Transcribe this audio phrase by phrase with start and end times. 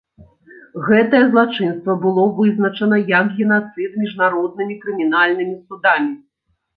[0.85, 6.11] Гэтае злачынства было вызначана як генацыд міжнароднымі крымінальнымі судамі.